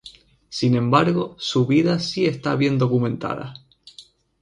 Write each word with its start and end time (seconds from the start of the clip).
Sin 0.49 0.73
embargo, 0.75 1.35
su 1.37 1.67
vida 1.67 1.99
sí 1.99 2.25
está 2.25 2.55
bien 2.55 2.79
documentada. 2.79 3.53